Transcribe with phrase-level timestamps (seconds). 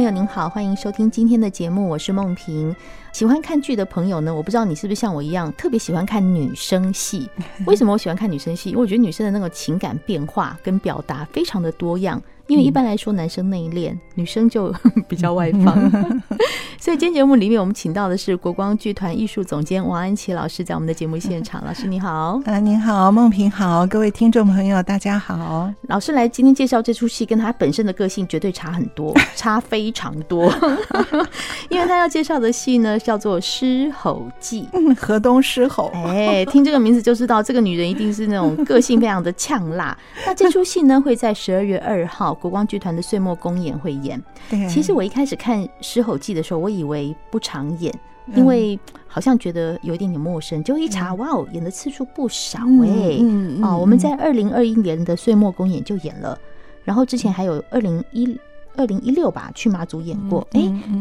[0.00, 2.74] 朋友您好，欢迎收听今天的节目，我是梦萍。
[3.12, 7.28] 喜欢看剧的朋友呢，我不知道你是不是像我一样特别喜欢看女生戏？
[7.68, 8.70] 为什么我喜欢看女生戏？
[8.70, 12.18] 因为我觉得女生的那个情感变化跟表达非常的多样。
[12.50, 14.74] 因为一般来说，男生内敛，女生就
[15.06, 15.76] 比较外放。
[16.80, 21.62] 所以今天节目里面，我们请到的是国光剧团艺术总监王安琪老师，在我们的节目现场。
[21.64, 25.72] 老师你好，啊，您好，梦萍好，各位听众朋友大家好。
[25.82, 30.52] 老师来今天介绍这出戏，跟他本身的个性绝对差很多，差非常多。
[31.68, 34.62] 因为他要介绍的戏呢，叫做《狮吼记》。
[34.72, 35.92] 嗯，河东狮吼。
[35.94, 39.96] 哎，听这个名字就知道，这个女人一定是那种个性非常的呛辣。
[40.26, 42.36] 那这出戏呢，会在十二月二号。
[42.40, 44.20] 国光剧团的岁末公演会演。
[44.48, 47.94] 对，其实我一开始看《狮吼记》的时候，我以为不常演，
[48.34, 50.64] 因为好像觉得有一点点陌生。
[50.64, 53.18] 就一查，哇哦，演的次数不少哎！
[53.62, 56.38] 哦，我们在二零二一年的岁末公演就演了，
[56.84, 58.38] 然后之前还有二零一
[58.76, 60.46] 二零一六吧，去马祖演过。
[60.52, 60.60] 哎，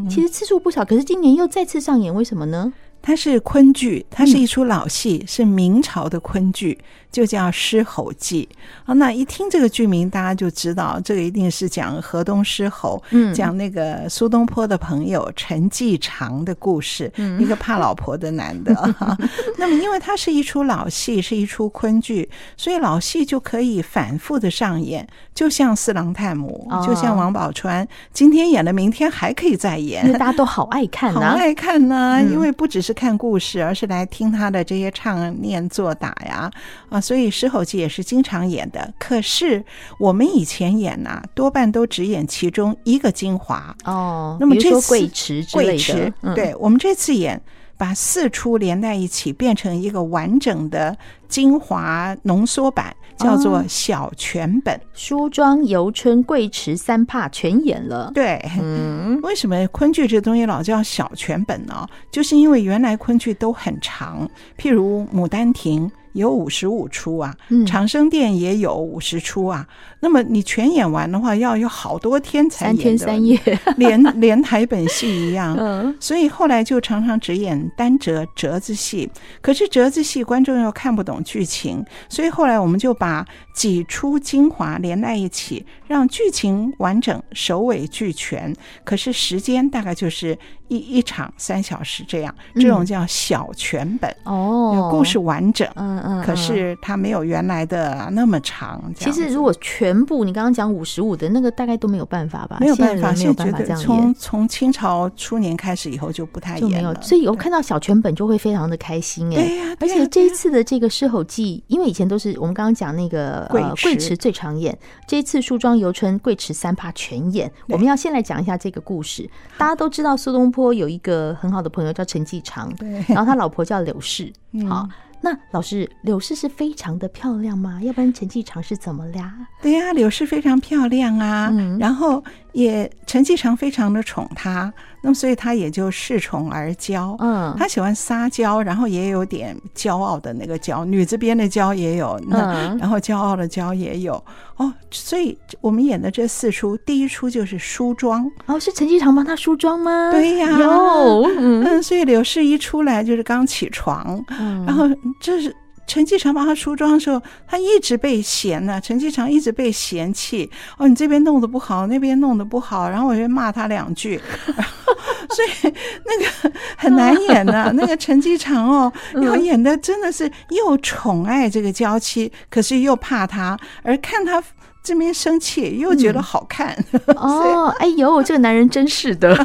[0.09, 2.71] 其实次数不少，可是今年又再次上演，为什么呢？
[3.01, 6.77] 它是昆剧，它是一出老戏，是明朝的昆剧，
[7.11, 8.47] 就叫《狮吼记》
[8.89, 8.93] 啊。
[8.93, 18.75] 那一听这个剧名，大家就知道这个一定是讲河东狮吼，嗯，讲那个苏东坡的朋友陈继常的故事，一个怕老婆的男的。
[19.57, 32.88] 那么，因为它是一出老戏，是一出昆剧，所以老戏就可以反复的上演，就像四郎探母，就像王宝钏，今天演了，明天还可以再演，大家都好爱看好爱看呢，因为不只是。
[32.89, 36.49] 是看故事，而是来听他的这些唱念做打呀
[36.89, 38.91] 啊，所以《狮吼记》也是经常演的。
[38.97, 39.63] 可是
[39.99, 44.37] 我们以前演呐、啊，多半都只演其中一个精华哦。
[44.39, 47.39] 那么这次贵池之类的，贵池，嗯、对我们这次演。
[47.79, 50.95] 把四出连在一起，变成一个完整的
[51.29, 54.77] 精华浓缩版，叫做小全本。
[54.93, 58.11] 梳妆、游春、贵池三怕全演了。
[58.13, 61.87] 对，嗯， 为什么昆剧这东西老叫小全本呢？
[62.11, 65.87] 就是因为原来昆剧都很长，譬如《牡丹亭》。
[66.13, 69.65] 有五十五出啊，长生殿也有五十出啊。
[69.69, 75.55] 嗯、那么你全演完的话，要有好多天才演的，三天三夜，连连台本戏一样。
[75.59, 79.09] 嗯，所以后来就常常只演单折折子戏。
[79.41, 88.53] 可是折子戏观众又看不懂剧情，所以后来我们就把几出精华连在一起，让剧情完整，首尾俱全。
[88.83, 90.37] 可是时间大概就是。
[90.69, 98.93] 一一场三小时这样，这种叫小全本哦，故事完整，嗯嗯，可是它没有原来的那么长。
[98.93, 102.57] 其实如果全部你刚刚讲五十五的那个，大概都没有办法吧？
[102.59, 103.87] 没有办法，没有办法这样演。
[103.87, 109.35] 从从清朝初年开始以后就不太演了，所以我看到小全本就会非常的开心哎。
[109.35, 114.77] 对呀，而且这一次的这个狮吼记，因为以前都是我们刚刚讲那个贵贵池最常演，
[115.07, 117.51] 这一次梳妆游春贵池三怕全演。
[117.69, 119.27] 我们要先来讲一下这个故事，
[119.57, 120.59] 大家都知道苏东坡。
[120.59, 124.29] 坡有一个很好的朋友叫陈继常，对，然后他老婆叫柳氏。
[124.67, 124.85] 好，
[125.21, 127.81] 那老师，柳氏是非常的漂亮吗？
[127.83, 129.33] 要不然陈继常是怎么啦？
[129.61, 132.23] 对呀，柳氏非常漂亮啊，然后
[132.53, 134.73] 也陈继常非常的宠她。
[135.01, 137.15] 那么，所以他也就恃宠而骄。
[137.19, 144.21] 嗯，他喜欢撒娇，然后也有点骄傲的那个骄，女字边的骄也有，嗯，然后骄傲的骄也有。
[144.57, 148.29] 哦，所以我们演的这四出，第一出就是梳妆。
[148.45, 150.11] 哦，是陈继常帮他梳妆吗？
[150.11, 154.83] 对呀，有，嗯，所以柳氏一出来就是刚起床，嗯，然后
[155.21, 155.55] 这是。
[155.89, 158.79] 陈继常帮他梳妆的时候，他一直被嫌呢。
[158.79, 160.47] 陈继常一直被嫌弃
[160.77, 165.73] 哦，你这边弄得不好，那边弄得不好，然后我就骂他两句， 所以
[166.05, 167.73] 那个很难演的。
[167.73, 174.43] 那个陈继常哦，要演的真的是又宠爱这个娇妻，可是又怕他，而看他
[174.83, 176.77] 这边生气又觉得好看。
[177.15, 179.35] 哦， 哎呦，这个男人真是的，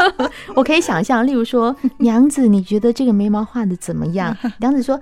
[0.54, 4.36] 我可以想象，例如说，娘子，你觉得这个眉毛画的怎么样？
[4.58, 5.00] 娘子说。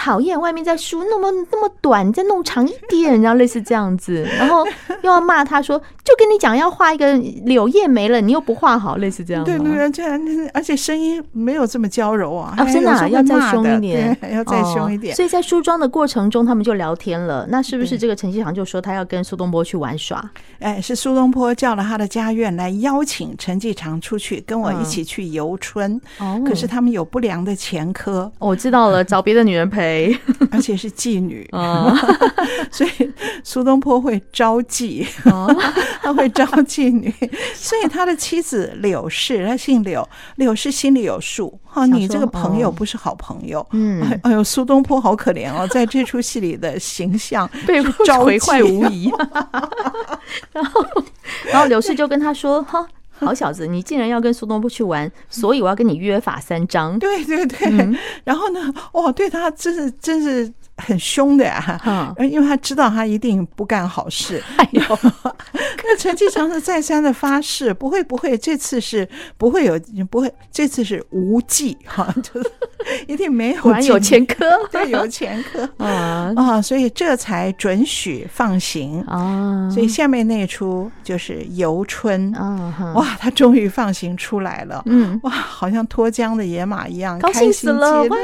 [0.00, 4.64] 讨厌，外面在梳那么那么短，你再弄长一点， 然后类似这样子，然后
[5.02, 7.12] 又要骂他说，就跟你讲要画一个
[7.44, 9.44] 柳叶眉了，你又不画好，类似这样。
[9.44, 10.18] 对对对，这样，
[10.54, 15.14] 而且声音没有这么娇柔啊，啊，真的 要再凶一点，要再凶一点。
[15.14, 17.46] 所以在梳妆的过程中，他们就聊天了。
[17.50, 20.24] 那是不是这个陈其长就说他要跟苏东坡去玩耍？
[20.60, 26.00] 哎，是苏东坡叫了他的家院来邀请陈继常出去跟我一起去游春。
[26.18, 29.89] 哦，可是他们有不良的前科，我知道了， 找别的女人陪，
[30.50, 31.48] 而且是妓女。
[31.52, 31.94] 哦，
[32.70, 32.90] 所以
[33.44, 35.06] 苏东坡会招妓，
[36.02, 37.12] 他会招妓女，
[37.54, 40.06] 所以他的妻子柳氏，他姓柳，
[40.36, 41.58] 柳氏心里有数。
[41.64, 43.64] 哈，你这个朋友不是好朋友。
[43.72, 49.12] 嗯，哎呦，苏东坡好可怜哦，在这出戏里的形象 被毁坏无疑。
[50.52, 50.84] 然后，
[51.52, 52.86] 然后柳氏就跟他说：“哈。”
[53.26, 56.98] 好小子，你竟然要跟苏东坡去玩，所以我要跟你约法三章。
[56.98, 58.60] 对对对，嗯、然后呢，
[58.92, 64.42] 哇，对他真是真是很凶的呀，嗯，因为他知道他一定不干好事。
[64.56, 64.82] 哎呦，
[65.84, 69.78] 那陈继常是再三的发誓，不会不会，这次是不会有，
[70.10, 72.50] 不会，这次是无忌哈， 就是
[73.06, 75.68] 一定没有，果然有前科， 对，有前科。
[75.84, 76.32] 啊。
[76.36, 79.00] 啊，所以这才准许放行。
[79.02, 79.68] 啊。
[79.72, 82.34] 所以下面那出就是游春。
[82.34, 83.06] 啊，哇。
[83.20, 88.16] 他终于放行出来了，嗯，哇，好像脱缰的野马一样，高兴死了，哇！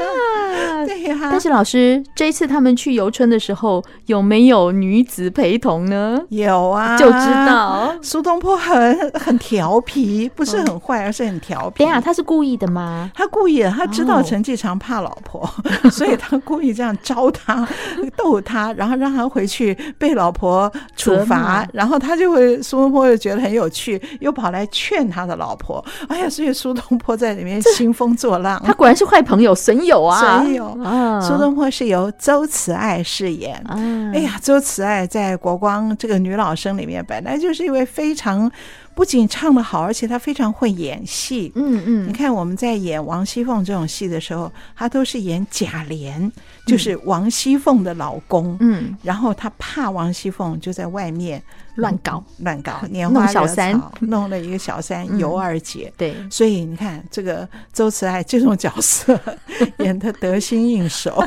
[0.85, 6.19] 对呀，但是老师，这一次他们去游春的时候，有没有女子陪同呢？
[6.29, 11.83] 有啊，就知道苏东坡很很调皮，不是很坏，而是很调皮。
[11.83, 13.09] 等下，他是故意的吗？
[13.13, 15.49] 他故意的，他知道陈继常怕老婆，
[15.91, 17.67] 所以他故意这样招他、
[18.15, 24.67] 逗他，然后让他回去被老婆处罚，然后他就会苏东坡又觉得很有趣，又跑来。
[24.69, 28.61] 劝他的老婆，哎呀，所以苏东坡在里面兴风作浪。
[28.65, 30.19] 他果然是坏朋友，损友啊！
[30.19, 30.77] 损友。
[31.21, 33.55] 苏东坡是由周慈爱饰演。
[33.67, 33.75] 啊、
[34.13, 38.51] 哎呀，周慈爱在国光这个女老生里面，本来就是一位非常
[38.97, 41.51] 不仅唱得好，而且他非常会演戏。
[41.53, 46.31] 嗯嗯，你看我们在演王熙凤这种戏的时候，他都是演贾琏，
[46.65, 48.57] 就是王熙凤的老公。
[48.59, 51.39] 嗯，然后他怕王熙凤就在外面。
[51.77, 55.93] 乱搞乱搞， 拈花惹草，小三 弄了一个小三尤二姐。
[55.95, 59.19] 对，所以你看这个周慈爱这种角色
[59.77, 61.23] 演的得心应手，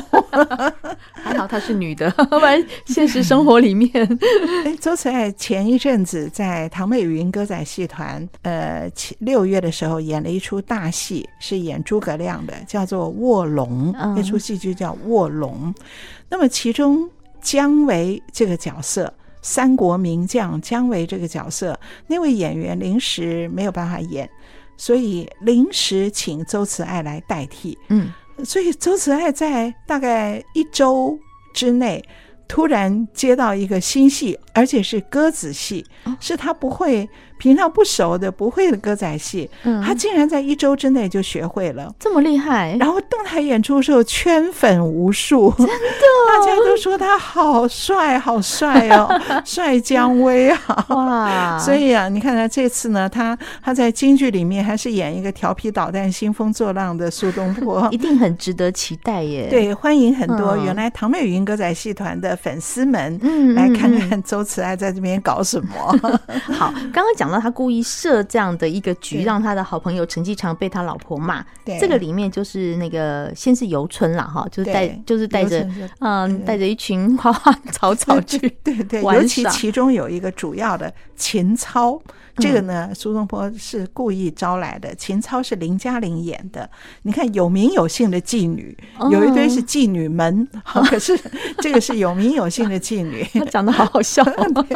[1.23, 3.89] 还好她是女的，不然现实生活里面，
[4.65, 15.73] 哎，周慈爱前一阵子在唐美云歌仔戏团，呃，六月的时候演了一出大戏，是演诸葛亮的，叫做《卧龙》，那出戏就叫《卧龙》。
[16.29, 17.09] 那么其中
[17.41, 19.13] 姜维这个角色。
[19.43, 21.75] 三国名将姜维这个角色，
[22.05, 24.29] 那位演员临时没有办法演，
[24.77, 27.75] 所以临时请周慈爱来代替。
[27.87, 28.13] 嗯，
[28.45, 31.17] 所以周慈爱在大概一周
[31.55, 32.07] 之内，
[32.47, 35.83] 突然接到一个新戏，而且是鸽子戏，
[36.19, 37.09] 是他不会。
[37.41, 42.77] 平常不熟的、不会的歌仔戏，嗯，他竟然在一周之内就学会了，这么厉害！
[42.79, 45.73] 然后登台演出的时候圈粉无数，真的，
[46.29, 49.09] 大家都说他好帅，好帅哦，
[49.43, 50.85] 帅姜维啊！
[50.89, 59.47] 哇，所以啊，你看他这次呢，他他在京剧里面还是演一个调皮捣蛋、兴风作浪的苏东坡， 一定很值得期待耶！
[59.49, 65.71] 对，欢迎很多原来唐美云歌仔戏团的粉丝们，嗯，来看看周慈爱在这边搞什么。
[66.53, 67.30] 好，刚刚讲。
[67.31, 71.43] 然后他故意设这样的一个局，让他的好朋友陈继常被他老婆骂。
[71.65, 75.67] 对，这个里面就是那个先是游春了哈，就是带就是带着
[75.99, 82.01] 嗯带着一群花花草草去对对，尤其其中有一个主要的秦操。
[82.37, 84.95] 这个呢，苏东坡是故意招来的。
[84.95, 86.67] 秦操是林嘉玲演的。
[87.01, 88.75] 你看有名有姓的妓女，
[89.11, 91.15] 有一堆是妓女们， 可是
[91.59, 94.23] 这个是有名有姓的妓女， 讲得好好笑。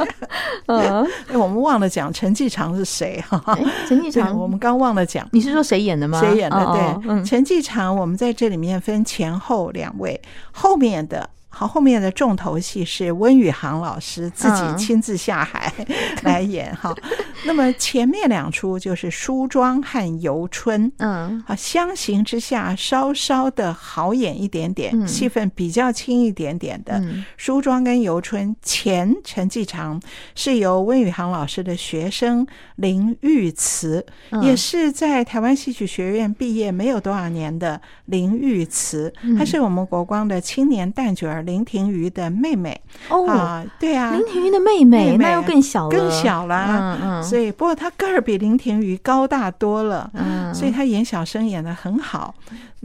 [0.67, 3.57] 嗯，我们忘了讲陈继常是谁哈？
[3.87, 5.27] 陈继长，我们刚忘了讲。
[5.31, 6.19] 你是说谁演的吗？
[6.19, 7.01] 谁演的？
[7.03, 10.19] 对，陈继长，我们在这里面分前后两位，
[10.51, 11.29] 后面的。
[11.57, 15.71] 好，后面的重头戏是温宇航老师自己亲自下海
[16.24, 16.93] 来演哈。
[17.01, 27.00] 嗯、那么前面两出就是梳妆和游春，嗯，啊，相形之下稍稍的好演一点点，嗯、戏份比较轻一点点的。
[27.00, 29.97] 嗯、梳妆跟游春前陈继长
[30.35, 32.45] 是由温宇航老师的学生
[32.75, 41.44] 林玉慈，嗯、也是在台湾戏曲学院毕业没有多少年的林玉慈，他是我们国光的青年旦角儿。
[41.45, 42.79] 林庭瑜的妹妹。
[43.09, 52.33] 哦啊，对啊，林庭瑜的妹妹，妹妹那又更小了，更小了，嗯嗯，所以不过她个儿比林庭瑜高大多了，嗯，所以她演小生演的很好。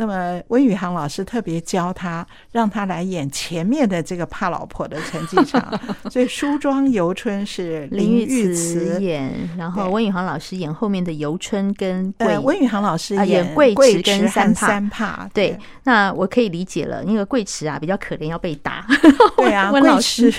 [0.00, 5.62] 那么温宇航老师特别教他，让他来演前面的这个怕老婆的陈继常，
[6.10, 14.66] 所以梳妆游春是林玉慈演，然后温宇航老师演后面的游春跟桂，温宇航老师演桂池跟三怕。
[14.66, 18.86] 三怕对，那我可以理解了，因为桂池啊比较可怜，要被打。
[19.36, 20.32] 对啊， 桂池，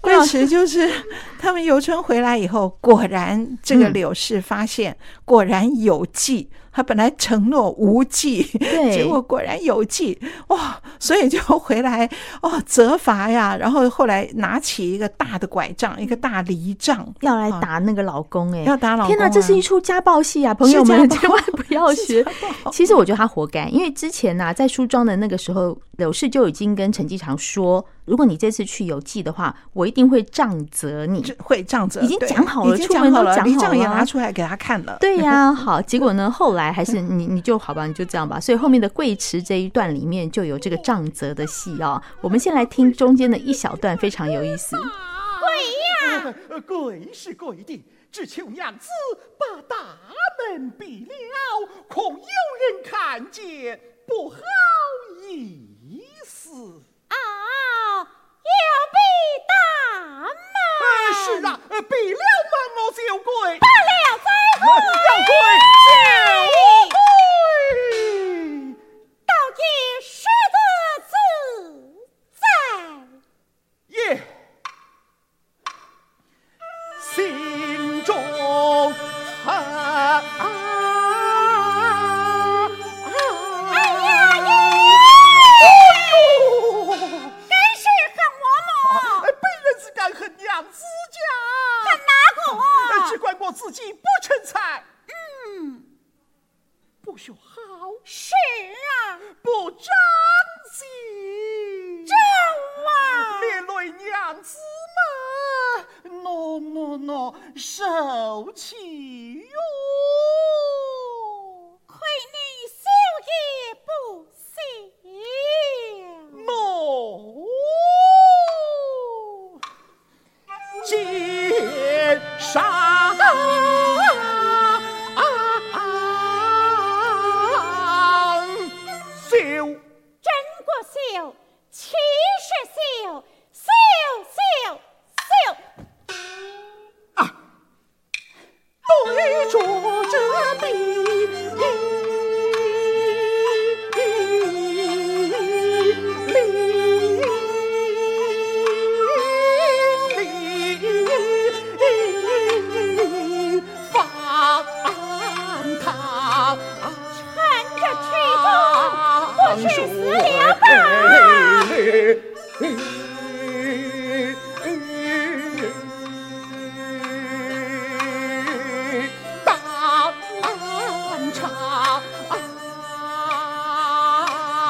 [0.00, 0.88] 桂池就是
[1.36, 6.48] 他们游春回来以后，果然这个柳氏发现，果然有计。
[6.72, 8.42] 他本来承诺无忌，
[8.92, 10.80] 结果果然有忌哇！
[10.98, 12.08] 所以就回来
[12.42, 18.64] 哦责罚呀，然后后来拿起一个大的拐杖，一个大犁杖，要来打那个老公哎、欸！
[18.64, 19.08] 要打老公、啊！
[19.08, 20.54] 天哪，这是一出家暴戏啊！
[20.54, 22.24] 朋友们千万不要学。
[22.70, 27.84] 其实我觉得他活该，因为之前呐、啊，在梳妆的那个时候，柳氏就已经跟陈继常说。
[28.04, 34.96] 如果你这次去有记的话，我一定会杖责你，会杖责，已经讲好了，出门都讲好了，犁杖也拿出来给他看了。
[35.00, 38.40] 对呀、啊， 好，结果呢，后来还是你，你就好吧，你就这样吧。
[38.40, 42.02] 所以后面的贵池这一段里面就有这个杖责的戏啊。
[42.20, 44.76] 我们先来听中间的一小段，非常有意思。
[44.76, 46.34] 鬼呀，
[46.66, 48.88] 鬼是鬼的，只求娘子
[49.38, 49.76] 把大
[50.50, 54.36] 门闭了，恐有人看见，不好
[55.30, 55.68] 意
[56.24, 56.82] 思。
[57.10, 57.14] 啊！
[58.00, 58.60] 要
[58.94, 58.96] 闭
[59.50, 59.52] 大
[60.20, 60.28] 吗？
[61.24, 61.48] 是啊，
[61.88, 62.18] 闭了
[62.50, 63.28] 门我就跪。
[63.58, 63.68] 不了，
[64.24, 64.28] 再
[64.60, 64.64] 跪。
[65.06, 65.30] 要跪
[66.50, 66.56] 就
[66.90, 66.94] 跪。
[69.26, 69.60] 到底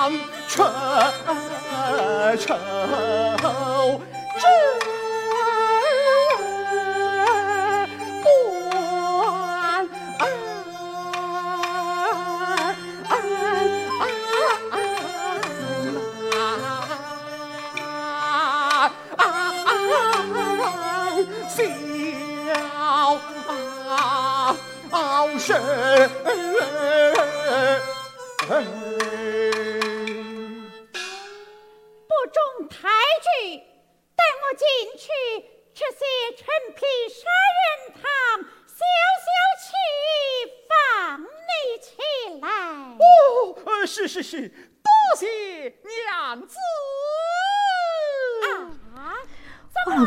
[0.00, 0.10] 上
[0.48, 0.64] 车。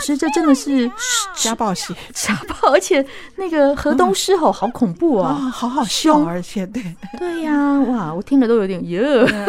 [0.06, 0.92] 这这真的是
[1.34, 3.04] 家暴戏，家暴，而且
[3.38, 6.84] 那个河东狮吼好恐怖啊，哦、好好笑，而且对。
[7.18, 9.02] 对呀、啊，哇，我听着都有点耶，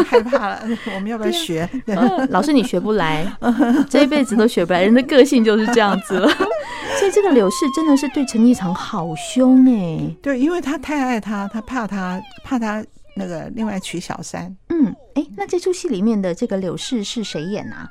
[0.09, 0.63] 害怕了。
[0.95, 1.69] 我们要不要学？
[1.87, 3.27] 呃、老师你学不来，
[3.91, 6.15] 这一辈子都学不来，人的个性就是这样子。
[6.15, 6.29] 了。
[6.99, 12.83] 所以这个柳氏真的是对陈季常好凶哎，对，因为他太爱他，他怕他怕他
[13.15, 14.55] 那个另外娶小三。
[14.69, 17.89] 嗯，哎，那这出戏里面的这个柳氏是谁演啊？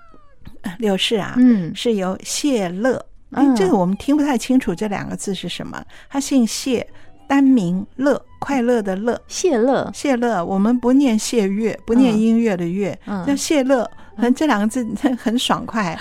[0.79, 5.83] 柳氏啊，嗯，是由谢乐，哎，这个我们听不太清楚，这两个字是什么？
[6.09, 6.85] 他姓谢，
[7.27, 10.43] 单名乐，快乐的乐，谢乐，谢乐。
[10.43, 13.89] 我们不念谢乐，不念音乐的乐，叫谢乐。
[14.35, 14.85] 这两个字
[15.17, 15.97] 很爽快。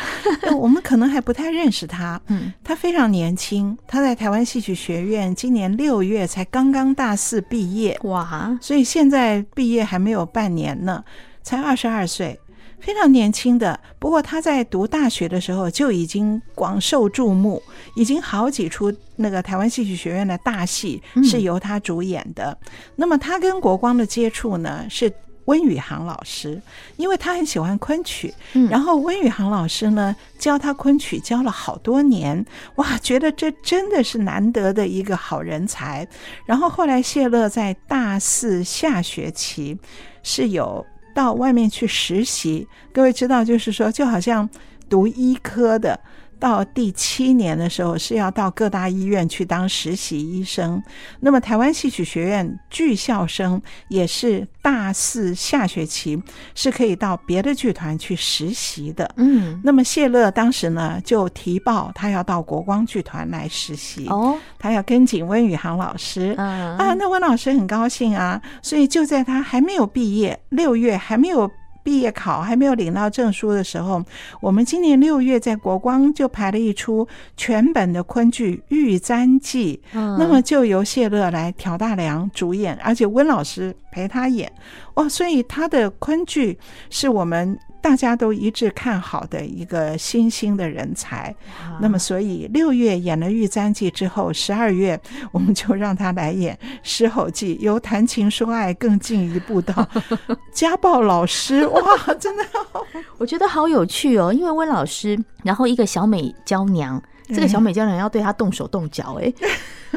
[0.58, 2.20] 我们可能还不太认识他。
[2.28, 7.98] 嗯，他非常年轻，他在台湾戏曲学院今年六月才刚刚大四毕业。
[8.04, 11.02] 哇，所以现在毕业还没有半年呢，
[11.42, 12.38] 才二十二岁。
[12.80, 17.62] 非常年轻的，不过他在读大学的时候就已经广受注目，
[17.94, 22.50] 已经好几出那个台湾戏曲学院的大戏是由他主演的。
[22.64, 25.08] 嗯、那么他跟国光的接触呢，是
[25.46, 26.60] 温宇航老师，
[26.96, 32.44] 因为他很喜欢昆曲，嗯、然后温宇航老师呢教他昆曲教了好多年，
[32.76, 36.06] 哇，觉得这真的是难得的一个好人才。
[36.46, 39.78] 然后后来谢乐在大四下学期
[40.22, 40.84] 是有。
[41.14, 44.48] 到外面去实习，各位知道，就是说，就好像
[44.88, 46.00] 读医科的，
[46.42, 50.82] 到第七年的时候是要到各大医院去当实习医生。
[51.20, 56.20] 那么，台湾戏曲学院剧校生也是大四下学期
[56.56, 59.08] 是可以到别的剧团去实习的。
[59.18, 64.08] 嗯，那么谢乐当时呢就提报他要到国光剧团来实习。
[64.08, 66.34] 哦，他要跟紧温宇航老师。
[66.38, 71.48] 嗯啊，那温老师很高兴啊，所以就在他还没有毕业，六月还没有。
[71.82, 74.02] 毕业考还没有领到证书的时候，
[74.40, 84.50] 我们今年六月在国光就排了一出全本的昆剧《玉簪记》，嗯，那么就由谢乐来挑大梁主演，而且温老师陪他演，
[84.94, 86.58] 哇，所以他的昆剧
[86.90, 87.58] 是我们。
[87.82, 91.34] 大家都一致看好的一个新兴的人才，
[91.80, 94.98] 那么所以六月演了《玉簪记》之后，十二月
[95.32, 99.84] 我们就让他来演《狮吼记》，由谈情说爱更进一步到
[100.54, 102.44] 家暴老师，哇，真的，
[103.18, 107.02] 我觉得好有趣哦，因为温老师，然后一个小美娇娘。
[107.28, 109.32] 这个小美娇娘要对他动手动脚，哎，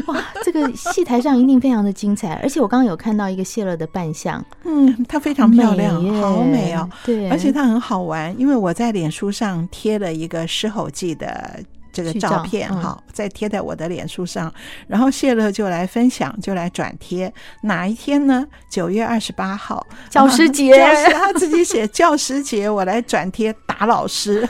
[0.08, 2.34] 哇，这个戏台上一定非常的精彩。
[2.44, 11.60] 而且我刚刚有看到一个谢乐的扮相，嗯，她非常漂亮，好美哦，对，而且她很好玩，因为我在脸书上贴了一个《狮吼记》的。
[11.96, 14.54] 这个照片哈，再贴在我的脸书上，
[14.86, 17.34] 然后谢乐就来分享，就来转贴。
[17.62, 18.46] 哪一天呢？
[18.70, 20.78] 九月二十八号，教师节，
[21.14, 24.46] 他自己写教师节，我来转贴打老师，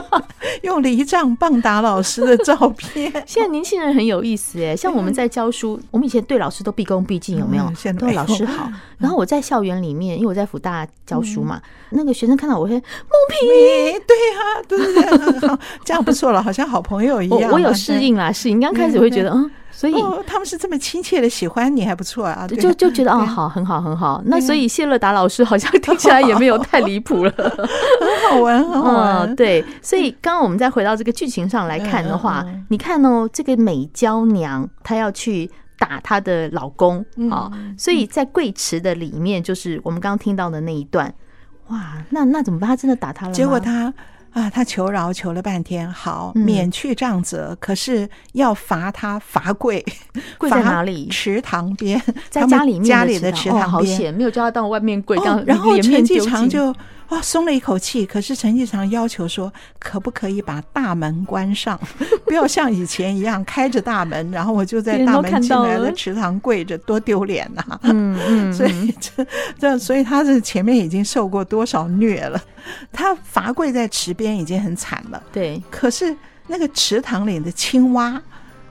[0.64, 3.12] 用犁杖棒打老师的照片。
[3.28, 7.70] 现在年轻人很有意思哎，像我们在教书，我们以前对老师都毕恭毕敬，有没有？
[7.76, 8.66] 现在都老师好。
[8.96, 11.60] 然后我在校园里面，因为我在辅大教书嘛，
[11.90, 12.80] 那个学生看到我会，梦
[13.28, 16.85] 萍，对呀，对对对，好，这样不错了，好像好。
[16.86, 18.60] 朋友一样，我有适应啦，适应。
[18.60, 22.46] 刚开始会觉得，嗯，所以他们是这么亲切的喜欢你，还不错啊。
[22.46, 24.22] 就就觉得，哦，好，很好，很好。
[24.26, 29.34] 那所以谢乐达老师好像听起来也没有 太离谱了，很好玩，很好玩。
[29.34, 41.12] 对，所以刚刚我们再回到这个剧情上来看的话，你看哦，这个美娇娘她要去打她的老公啊，所以在贵池的里面，就是我们刚刚听到的那一段，
[41.68, 42.68] 哇，那那怎么办？
[42.68, 43.32] 她真的打他了？
[43.32, 43.92] 结果他。
[44.36, 49.82] 啊，他求饶求了半天，好免去杖责，嗯、可是要罚他罚跪，
[50.36, 51.08] 跪在哪里？
[51.08, 55.16] 池塘边，在家里面家里的池塘边，哦、好险，没有叫他到外面跪。
[55.16, 56.74] 哦、然后陈继长就。
[57.10, 58.04] 哇，松了一口气。
[58.04, 61.78] 可是陈继常要求说，可不可以把大门关上，
[62.26, 67.78] 不要像以前一样开着大门，然后我就在大门进来的池塘跪着，多丢脸呐！
[67.82, 69.26] 嗯 嗯，所以这
[69.58, 72.42] 这，所以他是前面已经受过多少虐了，
[72.92, 75.22] 他罚跪在池边已经很惨了。
[75.32, 76.16] 对，可是
[76.48, 78.20] 那个池塘里的青蛙。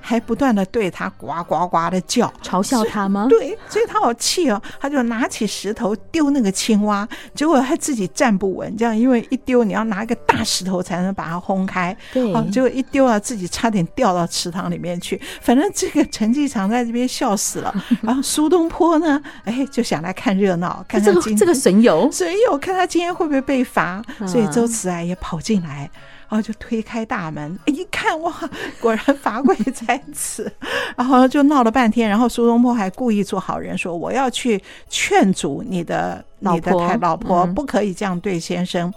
[0.07, 3.25] 还不断的对他呱呱呱的叫，嘲笑他吗？
[3.27, 15.19] 对，所以他好气哦，他就拿起石头丢那个青蛙，结果他自己站不稳，这样因为一丢你要拿一个大石头才能把它轰开，对，哦，结果一丢啊，自己差点掉到池塘里面去。
[15.41, 25.89] 反正这个陈继常在这边笑死了， 然后苏东坡呢，哎，就想来看热闹，看看这个这个神游，神游，看他今天会不会被罚，所以周慈啊也跑进来。
[26.27, 28.33] 然后就推开大门，一看哇，
[28.81, 30.51] 果然罚跪在此。
[30.95, 38.91] 然后就闹了半天，然后苏东坡还故意做好人，说我要去劝阻你的你的太老婆，不可以这样对先生。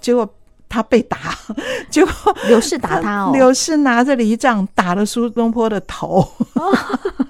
[0.00, 0.28] 结果
[0.68, 1.16] 他被打，
[1.88, 2.12] 结果
[2.48, 6.28] 柳氏打他哦， 柳氏拿着犁杖打了苏东坡的头。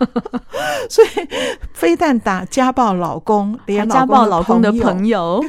[0.90, 1.08] 所以
[1.72, 5.44] 非但打家暴老公，连家暴老公的朋友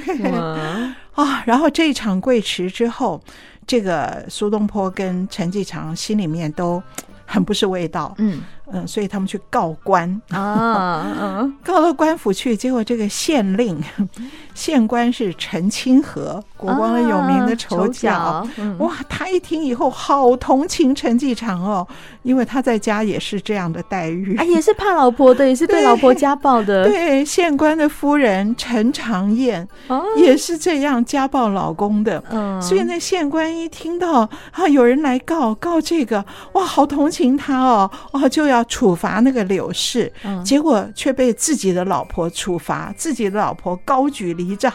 [1.13, 1.43] 啊。
[1.45, 3.21] 然后这一场跪池之后。
[3.67, 6.81] 这个苏东坡跟陈继常心里面都
[7.25, 13.81] 很不是味道，嗯，嗯，所以他们去告官啊，嗯， 告到官府去，结果这个县令。
[14.55, 18.13] 县官是陈清河，国光的有名的丑角。
[18.13, 21.85] 啊嗯、哇，他一听以后好同情陈继常哦，
[22.23, 26.85] 因为他在家也是这样的待遇，啊，也是怕老婆的， 也是对老婆家暴的。
[26.85, 29.67] 对，县官的夫人陈长燕
[30.15, 32.23] 也是这样家暴老公的。
[32.31, 36.23] 嗯，所以那县官一听到啊有人来告告这个，
[36.53, 44.73] 哇，好同情他哦，哇，就要处罚那个柳氏，嗯、结果却被自己的老婆处罚，自己的老婆高举离杖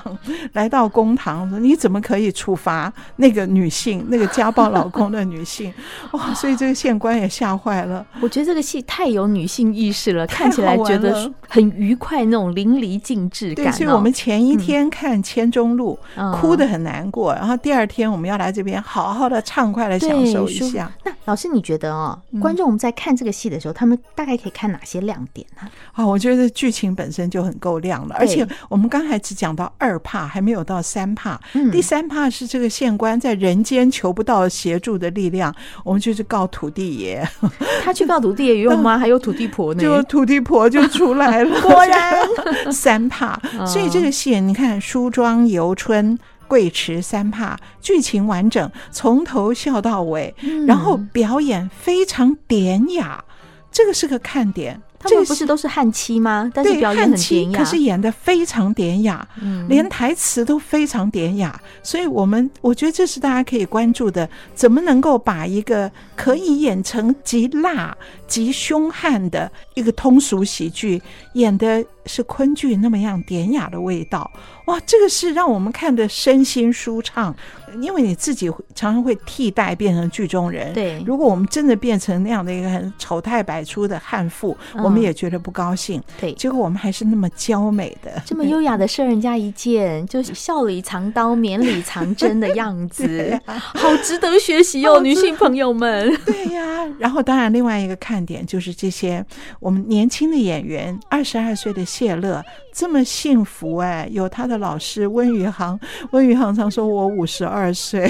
[0.52, 5.72] 来到公堂说：“你怎么可以处罚那个女性，那个家暴老公的女性？”
[6.12, 6.32] 哇！
[6.34, 8.06] 所以这个县官也吓坏了。
[8.20, 13.66] 我觉得这个戏太有女性意识了，看起来觉得很愉快，那种淋漓尽致感。
[13.66, 20.90] 对，所以我们前一天看《千钟路》，嗯，哭得很难过，然后第二天我们要来这边好好的畅快的享受一下。
[21.04, 25.68] 那老师，你觉得哦，观众我们在看这个戏的时候，他们大概可以看哪些亮点呢？
[25.92, 29.50] 啊，我觉得剧情本身就很够亮了，而且我们刚才只讲。
[29.50, 35.52] 到二怕还没有到三怕，嗯、第三怕是这个县官在人间求不到协助的力量，
[35.85, 37.28] 我们就去告土地爷。
[37.85, 38.96] 他去告土地爷有用吗？
[38.96, 39.83] 还有土地婆呢？
[39.83, 41.61] 就土地婆就 出来了。
[41.61, 53.22] 果然三怕，所以这个戏你看，梳妆游春贵池三怕，剧情完整，从头笑到尾，嗯、然后表演非常典雅，
[53.70, 54.80] 这个是个看点。
[55.02, 56.52] 他们不是都是汉妻吗？
[56.54, 61.59] 但是表演很典雅，可是演的非常典雅，嗯、连台词都非常典雅。
[61.83, 67.96] 所以，我们我觉得这是大家可以关注的，怎么能够把一个可以演成极辣、
[68.30, 71.02] 极凶悍的一个通俗喜剧，
[71.34, 74.30] 演的是昆剧那么样典雅的味道。
[74.66, 77.34] 哇，这个是让我们看的身心舒畅，
[77.80, 80.72] 因为你自己常常会替代变成剧中人。
[80.72, 86.00] 对，如果我们真的变成那样的一个很丑态百出的悍妇，嗯、我们也觉得不高兴。
[86.20, 96.16] 对，结果我们还是那么娇美的，这么优雅的射人家一箭，就是笑里藏刀，绵里藏针的样子， 啊、好值得学习哦，女性朋友们。
[96.24, 99.24] 对呀、啊，然后当然另外一个看点就是这些
[99.59, 104.61] 我们年轻的演员，二十二岁的谢乐这么幸福哎，有他的。
[104.61, 105.80] 老师温宇航，
[106.11, 108.04] 温宇航常说我五十二岁，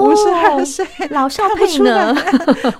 [0.00, 0.86] 五十二岁。
[1.10, 2.14] 老少配呢，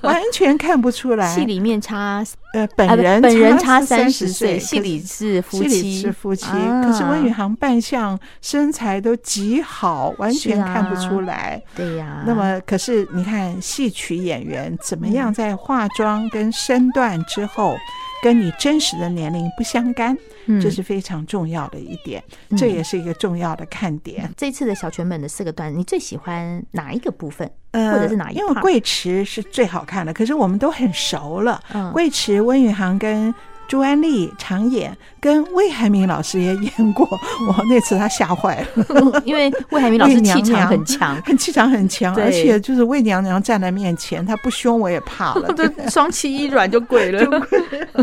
[0.02, 1.34] 完全看不出来。
[1.34, 6.00] 戏里面差呃，本人本人差三十岁，戏里是夫妻。
[6.00, 11.60] 是夫妻，可是温宇航扮相身材都极好，完全看不出来。
[11.74, 17.74] 对呀，那么可是你看戏曲演员怎么样在化妆跟身段之后，
[18.22, 20.18] 跟你真实的年龄不相干，嗯、
[20.60, 24.30] 这是非常重要的一点，嗯、这也是一个重要的看点。
[24.36, 28.40] 这次的小全本的四个段，你最喜欢哪一个部分，呃、或者是哪一个？
[28.40, 31.62] 因为贵池是最好看的，可是我们都很熟了。
[31.72, 33.34] 嗯、贵池温宇航跟。
[33.68, 37.06] 朱安丽常演，跟魏海明老师也演过。
[37.48, 45.54] 我那次他吓坏了， 因为魏海明老师气场很强，很气场很强，而且就是魏娘娘站在面前，她不凶我也怕了，
[45.88, 47.46] 双膝一软就跪了。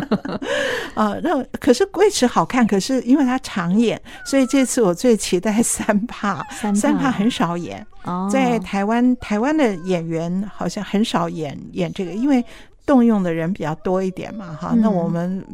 [0.96, 6.44] 啊，那可是贵池好看，可是因为他常演，所以这次我最期待三怕。
[6.74, 7.86] 三怕很少演，
[8.32, 12.44] 在台湾台湾的演员好像很少演演这个，因为。
[12.90, 15.46] 动用的人比较多一点嘛，哈，那我们，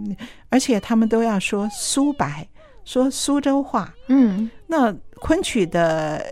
[0.48, 2.48] 而且他们都要说苏白，
[2.86, 6.26] 说苏州话，嗯，那昆曲的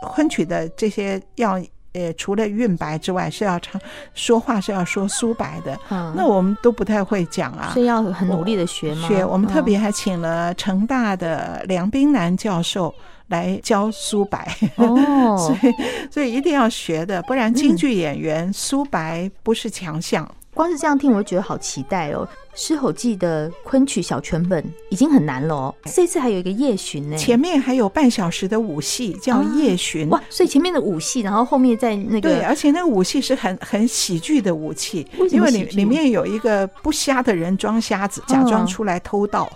[0.00, 1.60] 昆曲的这些要，
[1.92, 3.78] 呃，除了韵白之外，是要唱
[4.14, 9.06] 说话是要说苏白的，嗯，那我们都不太会讲啊，所以要很努力的学吗？
[9.06, 12.94] 学，我们特别还请了成大的梁冰南教授
[13.26, 15.74] 来教苏白，哦， 所以
[16.10, 20.26] 所以一定要学的，不然京剧演员苏白不是强项。
[20.56, 22.26] 光是这样听，我就觉得好期待哦。
[22.56, 27.16] 《狮吼记》的昆曲小全本已经很难了哦，这次还有一个夜巡呢。
[27.16, 30.08] 前面还有半小时的舞戏叫夜巡。
[30.08, 39.48] 哇，所以前面的舞戏，然后后面在那个对，而且那个舞戏是很很喜剧的武戏，因为里里面有一个不瞎的人装瞎子，假装出来偷盗，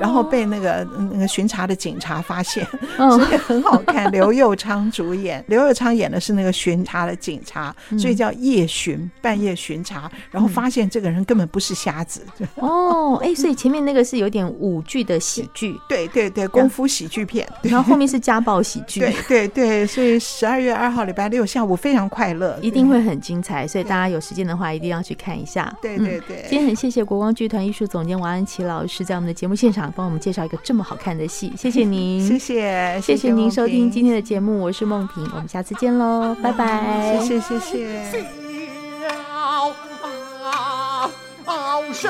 [0.00, 2.66] 然后被那个那个巡查的警察发现，
[2.98, 4.10] 所以很好看。
[4.10, 12.22] 刘佑昌主演， 刘佑昌演的是那个巡查的警察，所以叫夜巡，半夜巡查，然后发现这个人根本不是瞎子。
[12.56, 25.72] 哦，哎，所以前面那个是有点舞剧的喜剧，对 对对，功夫喜剧片， 然后后面是家暴喜剧，对对对，所以十二月二号礼拜六下午非常快乐，一定会很精彩，所以大家有时间的话一定要去看一下。
[25.80, 38.39] 对对对，今天很谢谢国光剧团艺术总监王安琪老师在我们的节目现场帮我们介绍一个这么好看的戏，谢谢您，谢谢谢谢您收听今天的节目，我是梦萍，我们下次见喽，拜拜，谢谢谢谢。
[42.00, 42.08] 是。